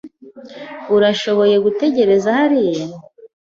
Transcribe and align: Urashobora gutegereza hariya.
Urashobora 0.95 1.55
gutegereza 1.65 2.29
hariya. 2.39 2.85